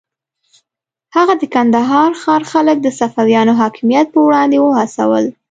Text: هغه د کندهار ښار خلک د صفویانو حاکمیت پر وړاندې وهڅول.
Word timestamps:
هغه 1.15 1.33
د 1.41 1.43
کندهار 1.55 2.11
ښار 2.21 2.41
خلک 2.51 2.77
د 2.81 2.87
صفویانو 2.99 3.53
حاکمیت 3.61 4.07
پر 4.13 4.21
وړاندې 4.25 4.57
وهڅول. 4.61 5.25